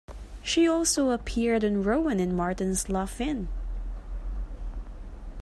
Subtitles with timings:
[0.41, 3.49] She also appeared on Rowan and Martin's Laugh-In.